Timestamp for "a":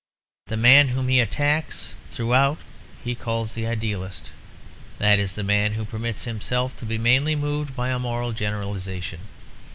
7.89-7.99